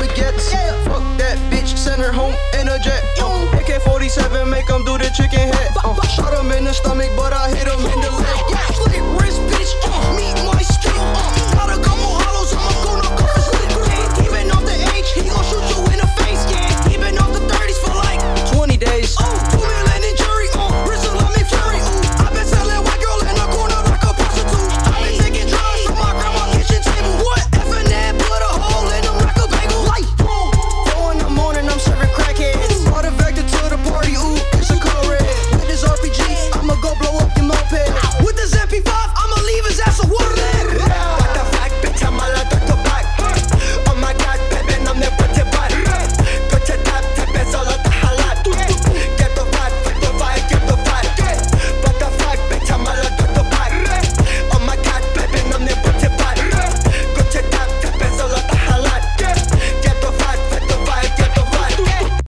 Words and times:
baguettes. 0.00 0.52
Yeah. 0.52 0.72
Fuck 0.88 1.04
that 1.20 1.36
bitch, 1.52 1.76
send 1.76 2.00
her 2.00 2.12
home 2.12 2.34
in 2.58 2.68
a 2.68 2.78
jet. 2.78 3.04
Mm. 3.20 3.60
AK 3.60 3.82
47, 3.82 4.48
make 4.48 4.68
him 4.68 4.84
do 4.84 4.96
the 4.96 5.10
chicken 5.12 5.52
head. 5.52 5.70
Uh, 5.84 6.00
shot 6.08 6.32
him 6.32 6.50
in 6.52 6.64
the 6.64 6.72
stomach, 6.72 7.10
but 7.16 7.32
I 7.32 7.50
hit 7.50 7.68
him 7.68 7.79